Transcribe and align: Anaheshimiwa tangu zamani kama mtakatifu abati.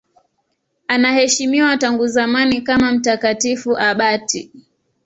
Anaheshimiwa 0.87 1.77
tangu 1.77 2.07
zamani 2.07 2.61
kama 2.61 2.91
mtakatifu 2.91 3.77
abati. 3.77 4.51